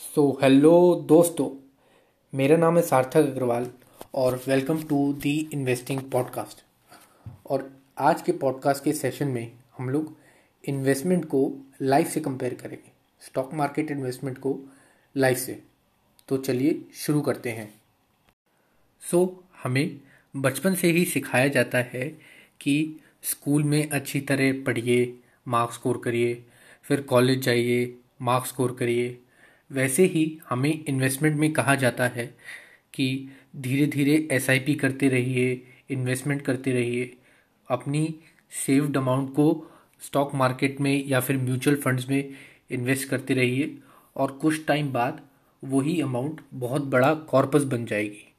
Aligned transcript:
So 0.00 0.38
hello 0.42 1.04
दोस्तों 1.08 1.70
मेरा 2.34 2.56
नाम 2.56 2.76
है 2.76 2.82
सार्थक 2.82 3.16
अग्रवाल 3.16 3.70
और 4.14 4.42
welcome 4.48 4.82
to 4.82 5.12
the 5.12 5.50
investing 5.52 6.00
podcast 6.00 6.64
और 7.46 7.72
आज 7.98 8.22
के 8.22 8.32
पॉडकास्ट 8.32 8.84
के 8.84 8.92
सेशन 8.92 9.28
में 9.28 9.52
हम 9.78 9.90
लोग 9.90 10.16
इन्वेस्टमेंट 10.64 11.24
को 11.24 11.54
लाइफ 11.82 12.06
से 12.06 12.20
कंपेयर 12.20 12.54
करेंगे। 12.54 12.92
स्टॉक 13.20 13.54
मार्केट 13.54 13.90
इन्वेस्टमेंट 13.90 14.38
को 14.38 14.60
लाइफ 15.16 15.38
से। 15.38 15.62
तो 16.28 16.36
चलिए 16.36 16.84
शुरू 16.94 17.20
करते 17.20 17.50
हैं। 17.50 17.80
सो 19.10 19.42
so, 19.42 19.54
हमें 19.62 20.00
बचपन 20.36 20.74
से 20.74 20.88
ही 20.90 21.04
सिखाया 21.04 21.48
जाता 21.48 21.78
है 21.78 22.18
कि 22.60 23.00
स्कूल 23.22 23.64
में 23.64 23.88
अच्छी 23.88 24.20
तरह 24.20 24.52
पढ़िए 24.52 25.18
मार्क्स 25.48 25.74
स्कोर 25.74 26.00
करिए 26.04 26.44
फिर 26.82 27.02
कॉलेज 27.02 27.42
जाइए 27.42 27.98
मार्क्स 28.22 28.48
स्कोर 28.48 28.76
करिए। 28.80 29.18
वैसे 29.72 30.04
ही 30.04 30.38
हमें 30.48 30.84
इन्वेस्टमेंट 30.84 31.36
में 31.36 31.52
कहा 31.52 31.74
जाता 31.74 32.06
है 32.06 32.26
कि 32.94 33.28
धीरे 33.56 33.86
धीरे 33.86 34.28
एस 34.32 34.46
करते 34.80 35.08
रहिए 35.08 35.62
इन्वेस्टमेंट 35.90 36.42
करते 36.42 36.72
रहिए। 36.72 37.16
अपनी 37.68 38.14
सेव्ड 38.66 38.96
अमाउंट 38.96 39.30
को 39.34 39.70
स्टॉक 40.00 40.34
मार्केट 40.34 40.80
में 40.80 41.04
या 41.06 41.20
फिर 41.20 41.36
म्यूचुअल 41.36 41.76
फंड्स 41.76 42.08
में 42.08 42.30
इन्वेस्ट 42.70 43.08
करते 43.08 43.34
रहिए 43.34 43.78
और 44.16 44.32
कुछ 44.32 44.66
टाइम 44.66 44.92
बाद 44.92 45.20
वही 45.64 46.00
अमाउंट 46.00 46.40
बहुत 46.54 46.84
बड़ा 46.84 47.14
कॉर्पस 47.14 47.64
बन 47.64 47.84
जाएगी। 47.84 48.34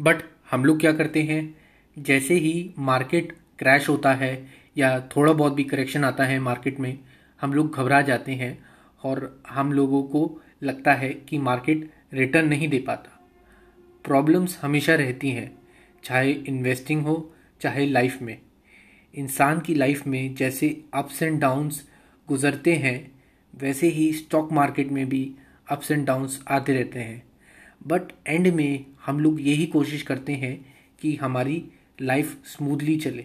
बट 0.00 0.16
हम 0.50 0.64
लोग 0.64 0.80
क्या 0.80 0.92
करते 0.92 1.22
हैं? 1.22 1.54
जैसे 1.98 2.34
ही 2.34 2.70
मार्केट 2.78 3.32
क्रैश 3.58 3.88
होता 3.88 4.12
है 4.12 4.46
या 4.78 5.00
थोड़ा 5.00 5.32
बहुत 5.32 5.52
भी 5.52 5.64
करेक्शन 5.64 6.04
आता 6.04 6.24
है 6.24 6.38
मार्केट 6.38 6.80
में, 6.80 6.98
हम 7.40 7.52
लोग 7.52 7.74
घबरा 7.74 8.00
जाते 8.02 8.32
हैं 8.32 8.71
और 9.02 9.42
हम 9.48 9.72
लोगों 9.72 10.02
को 10.02 10.40
लगता 10.62 10.94
है 10.94 11.14
कि 11.14 11.38
मार्केट 11.38 11.90
रिटर्न 12.12 12.48
नहीं 12.48 12.68
दे 12.68 12.78
पाता। 12.78 13.18
प्रॉब्लम्स 14.04 14.58
हमेशा 14.62 14.94
रहती 14.94 15.30
हैं, 15.30 15.58
चाहे 16.04 16.32
इन्वेस्टिंग 16.32 17.02
हो, 17.02 17.34
चाहे 17.60 17.86
लाइफ 17.86 18.22
में। 18.22 18.38
इंसान 19.14 19.60
की 19.60 19.74
लाइफ 19.74 20.06
में 20.06 20.34
जैसे 20.34 20.84
अप्स 20.94 21.22
एंड 21.22 21.40
डाउन्स 21.40 21.88
गुजरते 22.28 22.74
हैं, 22.74 23.12
वैसे 23.54 23.88
ही 23.88 24.12
स्टॉक 24.12 24.52
मार्केट 24.52 24.88
में 24.88 25.08
भी 25.08 25.34
अप्स 25.70 25.90
एंड 25.90 26.06
डाउन्स 26.06 26.44
आते 26.48 26.74
रहते 26.74 27.00
हैं। 27.00 27.22
बट 27.86 28.02
एंड 28.26 28.48
में 28.48 28.86
हम 29.06 29.20
लोग 29.20 29.40
यही 29.40 29.66
कोशिश 29.66 30.02
करते 30.02 30.32
हैं 30.32 30.74
कि 31.00 31.16
हमारी 31.16 31.64
लाइफ 32.00 32.42
स्मूथली 32.44 32.96
चले। 32.96 33.24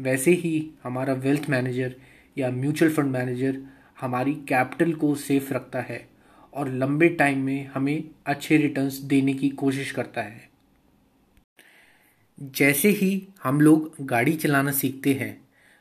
वैसे 0.00 0.30
ही 0.30 0.70
हमारा 0.82 1.12
वेल्थ 1.12 1.50
मैनेजर 1.50 1.96
या 2.38 2.50
म्यूचुअल 2.50 2.92
फंड 2.92 3.06
मैनेजर 3.06 3.62
हमारी 4.02 4.34
कैपिटल 4.48 4.92
को 4.92 5.14
सेफ़ 5.14 5.52
रखता 5.54 5.80
है 5.80 6.06
और 6.54 6.68
लंबे 6.68 7.08
टाइम 7.08 7.44
में 7.44 7.66
हमें 7.66 8.04
अच्छे 8.26 8.56
रिटर्न्स 8.56 8.94
देने 8.94 9.34
की 9.34 9.48
कोशिश 9.48 9.90
करता 9.90 10.22
है। 10.22 10.48
जैसे 12.38 12.88
ही 12.88 13.28
हम 13.42 13.60
लोग 13.60 13.94
गाड़ी 14.00 14.32
चलाना 14.32 14.72
सीखते 14.72 15.12
हैं, 15.14 15.40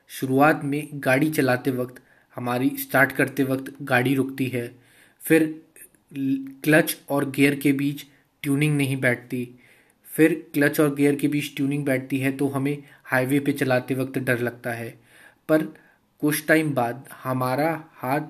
शुरुआत 0.09 0.61
में 0.63 0.87
गाड़ी 0.93 1.29
चलाते 1.31 1.71
वक्त, 1.71 2.01
हमारी 2.35 2.69
स्टार्ट 2.79 3.11
करते 3.11 3.43
वक्त 3.43 3.73
गाड़ी 3.81 4.15
रुकती 4.15 4.47
है, 4.47 4.67
फिर 5.21 5.61
क्लच 6.63 6.97
और 7.09 7.29
गियर 7.29 7.55
के 7.55 7.71
बीच 7.73 8.05
ट्यूनिंग 8.43 8.77
नहीं 8.77 8.97
बैठती। 8.97 9.47
फिर 10.07 10.33
क्लच 10.53 10.79
और 10.79 10.93
गियर 10.95 11.15
के 11.15 11.27
बीच 11.27 11.55
ट्यूनिंग 11.55 11.85
बैठती 11.85 12.17
है 12.17 12.31
तो 12.31 12.47
हमें 12.47 12.77
हाईवे 13.03 13.39
पे 13.39 13.51
चलाते 13.53 13.95
वक्त 13.95 14.17
डर 14.19 14.39
लगता 14.39 14.71
है। 14.71 14.89
पर 15.49 15.65
कुछ 16.21 16.47
टाइम 16.47 16.73
बाद 16.73 17.09
हमारा 17.23 17.85
हाथ 17.91 18.21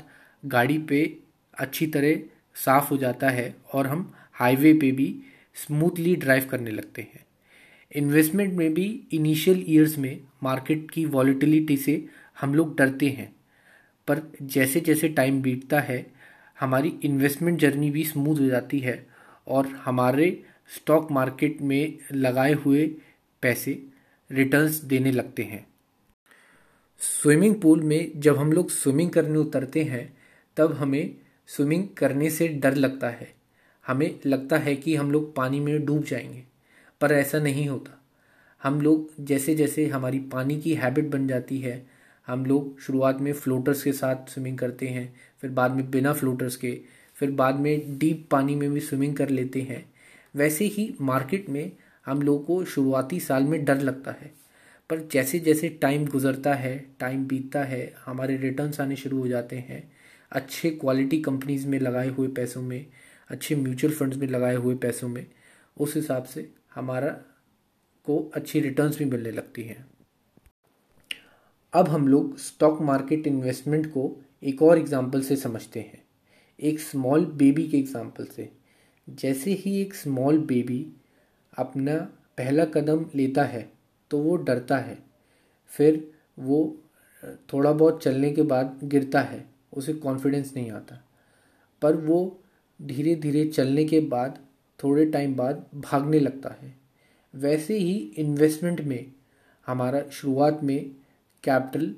गाड़ी 0.46 0.78
पे 0.78 1.18
अच्छी 1.58 1.88
तरह 1.88 2.20
साफ़ 2.56 2.90
हो 2.90 2.98
जाता 2.98 3.30
है 3.30 3.56
और 3.74 3.88
हम 3.88 4.14
हाईवे 4.34 4.74
पे 4.74 4.92
भी 4.92 5.22
स्मूथली 5.56 6.16
ड्राइव 6.16 6.46
करने 6.46 6.72
लगते 6.72 7.02
हैं। 7.02 7.26
इन्वेस्टमेंट 7.96 8.54
में 8.54 8.74
भी 8.74 9.08
इनिशियल 9.12 9.66
ईयर्स 9.68 9.98
में 9.98 10.22
मार्केट 10.44 10.92
की 10.92 11.06
वॉलीटिलिटी 11.06 11.78
से 11.78 12.06
हम 12.42 12.56
लोग 12.56 12.78
डरते 12.78 13.10
हैं। 13.10 13.36
पर 14.08 14.22
जैसे 14.42 14.80
जैसे 14.80 15.10
टाइम 15.10 15.42
बीतता 15.42 15.80
है, 15.80 16.12
हमारी 16.60 16.94
इन्वेस्टमेंट 17.04 17.60
जर्नी 17.60 17.92
भी 17.92 18.04
स्मूथ 18.04 18.40
हो 18.40 18.46
जाती 18.46 18.80
है 18.80 19.08
और 19.48 19.68
हमारे 19.68 20.44
स्टॉक 20.76 21.12
मार्केट 21.12 21.62
में 21.62 21.98
लगाए 22.12 22.54
हुए 22.54 22.96
पैसे 23.42 23.84
रिटर्न्स 24.32 24.72
देने 24.72 25.12
लगते 25.12 25.44
हैं। 25.44 25.71
स्विमिंग 27.04 27.56
पूल 27.56 27.82
में 27.82 28.12
जब 28.18 28.38
हम 28.38 28.54
लोग 28.54 28.70
स्विमिंग 28.70 29.10
करने 29.10 29.38
उतरते 29.38 29.84
हैं, 29.84 30.18
तब 30.58 30.74
हमें 30.74 31.16
स्विमिंग 31.48 31.88
करने 31.98 32.30
से 32.30 32.48
डर 32.48 32.76
लगता 32.76 33.10
है। 33.10 33.34
हमें 33.88 34.20
लगता 34.26 34.58
है 34.58 34.76
कि 34.76 34.96
हम 34.96 35.12
लोग 35.12 35.36
पानी 35.36 35.60
में 35.60 35.86
डूब 35.86 36.04
जाएँगे, 36.04 36.44
पर 37.02 37.12
ऐसा 37.12 37.40
नहीं 37.40 37.68
होता। 37.68 38.02
हम 38.64 38.82
लोग 38.82 39.10
जैसे 39.20 39.56
जैसे 39.56 39.88
हमारी 39.88 40.20
पानी 40.20 40.62
की 40.62 40.74
हैबिट 40.74 41.06
बन 41.06 41.28
जाती 41.28 41.60
है, 41.60 41.88
हम 42.28 42.46
लोग 42.46 42.80
शुरुआत 42.80 43.22
में 43.22 43.34
फ्लोटर्स 43.34 43.84
के 43.84 43.94
साथ 43.94 44.30
स्विमिंग 44.30 44.58
करते 44.58 44.88
हैं, 44.88 45.16
फिर 45.42 45.50
बाद 45.50 45.72
में 45.72 45.92
बिना 45.92 46.14
फ्लोटर्स 46.14 46.56
के, 46.56 46.82
फिर 47.16 47.32
बाद 47.32 47.56
में 47.56 47.98
डीप 47.98 48.28
पानी 48.32 48.56
में 48.56 48.74
भी 48.74 48.80
स्विमिंग 48.80 49.16
कर 49.16 49.30
लेते 49.30 49.62
हैं। 49.62 49.94
वैसे 50.36 50.66
ही 50.66 50.96
मार्केट 51.02 51.50
में 51.50 51.72
हम 52.06 52.22
लोग 52.22 52.46
को 52.46 52.66
शुरुआती 52.66 53.20
साल 53.20 53.44
में 53.44 53.66
डर 53.66 53.80
लगता 53.80 54.12
है। 54.12 54.41
पर 54.92 55.08
जैसे 55.12 55.40
जैसे 55.40 55.70
टाइम 55.70 56.06
गुजरता 56.06 56.54
है 56.54 56.78
टाइम 57.00 57.26
बीतता 57.28 57.64
है, 57.64 57.94
हमारे 58.06 58.38
रिटर्न्स 58.38 58.80
आने 58.82 58.96
शुरू 58.96 59.18
हो 59.18 59.28
जाते 59.28 59.56
हैं। 59.56 59.92
अच्छे 60.32 60.70
क्वालिटी 60.70 61.22
कंपनीज़ 61.22 61.68
में 61.68 61.80
लगाए 61.80 62.10
हुए 62.10 62.28
पैसों 62.28 62.62
में, 62.62 62.86
अच्छे 63.30 63.56
म्यूचुअल 63.56 63.94
फंड्स 63.94 64.18
में 64.18 64.28
लगाए 64.28 64.56
हुए 64.56 64.76
पैसों 64.76 65.10
में, 65.10 65.26
उस 65.78 65.96
हिसाब 65.96 66.24
से 66.24 66.52
हमारा 66.76 67.10
को 68.08 68.32
अच्छी 68.36 68.60
रिटर्न्स 68.60 68.98
भी 68.98 69.06
मिलने 69.06 69.32
लगती 69.32 69.64
हैं। 69.64 69.86
अब 71.74 71.90
हम 71.90 72.08
लोग 72.08 72.38
स्टॉक 72.38 72.82
मार्केट 72.82 73.28
इन्वेस्टमेंट 73.28 73.88
को 73.88 74.22
एक 74.44 74.62
और 74.62 74.78
एग्ज़ाम्पल 74.78 75.22
से 75.22 75.36
समझते 75.36 75.80
हैं। 75.80 76.04
एक 76.60 76.80
स्मॉल 76.80 77.26
बेबी 77.26 77.68
के 77.68 77.78
एग्ज़ाम्पल 77.78 78.26
से। 78.26 78.52
जैसे 79.10 79.52
ही 79.52 79.82
एक 79.82 79.96
स्मॉल 79.96 80.38
बेबी 80.38 80.86
अपना 81.58 81.96
पहला 82.38 82.66
कदम 82.66 83.06
लेता 83.16 83.44
है 83.44 83.81
तो 84.12 84.20
वो 84.20 84.36
डरता 84.36 84.78
है। 84.78 84.98
फिर 85.68 86.12
वो, 86.40 86.78
थोड़ा 87.54 87.72
बहुत 87.72 88.04
चलने 88.04 88.32
के 88.32 88.42
बाद 88.42 88.80
गिरता 88.84 89.22
है, 89.22 89.46
उसे 89.74 89.94
कॉन्फिडेंस 89.94 90.54
नहीं 90.56 90.72
आता। 90.72 91.04
पर 91.82 91.96
वो 91.96 92.40
धीरे 92.82 93.16
धीरे 93.16 93.46
चलने 93.46 93.86
के 93.86 94.00
बाद, 94.00 94.40
थोड़े 94.84 95.06
टाइम 95.06 95.36
बाद 95.36 95.66
भागने 95.76 96.20
लगता 96.20 96.50
है। 96.50 96.78
वैसे 97.36 97.78
ही 97.78 97.98
इन्वेस्टमेंट 98.18 98.82
में, 98.82 99.12
हमारा 99.68 100.02
शुरुआत 100.12 100.64
में 100.64 100.96
कैपिटल 101.44 101.96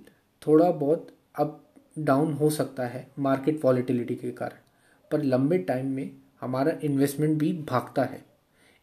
थोड़ा 0.47 0.71
बहुत 0.71 1.07
अप 1.35 1.59
डाउन 1.99 2.33
हो 2.33 2.49
सकता 2.49 2.87
है 2.87 3.07
मार्केट 3.19 3.63
वॉलीटिलिटी 3.65 4.15
के 4.15 4.31
कारण। 4.31 4.57
पर 5.11 5.23
लंबे 5.23 5.57
टाइम 5.57 5.87
में 5.87 6.11
हमारा 6.41 6.71
इन्वेस्टमेंट 6.83 7.37
भी 7.39 7.53
भागता 7.53 8.03
है, 8.03 8.25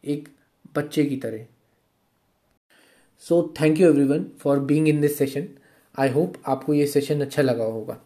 एक 0.03 0.29
बच्चे 0.75 1.05
की 1.05 1.17
तरह। 1.17 1.45
So 3.29 3.41
thank 3.61 3.79
you 3.79 3.87
everyone 3.87 4.25
for 4.39 4.59
being 4.59 4.87
in 4.87 5.01
this 5.01 5.17
session 5.17 5.47
I 5.99 6.09
hope 6.09 6.33
आपको 6.45 6.73
ये 6.73 6.85
सेशन 6.87 7.21
अच्छा 7.21 7.41
लगा 7.41 7.63
होगा। 7.63 7.97